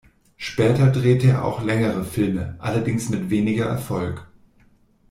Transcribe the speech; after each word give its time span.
Später 0.37 0.87
drehte 0.89 1.27
er 1.27 1.45
auch 1.45 1.61
längere 1.63 2.03
Filme, 2.03 2.55
allerdings 2.57 3.09
mit 3.09 3.29
weniger 3.29 3.65
Erfolg. 3.65 4.27